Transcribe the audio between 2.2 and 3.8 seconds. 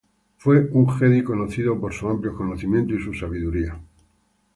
conocimientos y su sabiduría.